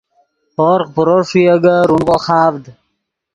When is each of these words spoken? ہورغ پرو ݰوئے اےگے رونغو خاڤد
ہورغ 0.55 0.87
پرو 0.95 1.17
ݰوئے 1.29 1.41
اےگے 1.51 1.75
رونغو 1.89 2.17
خاڤد 2.25 2.63